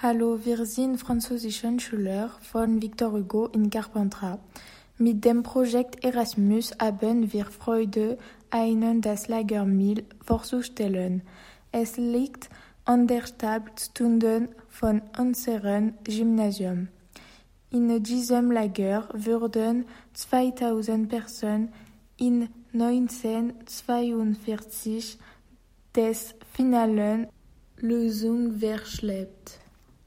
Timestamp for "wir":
0.44-0.64, 7.32-7.46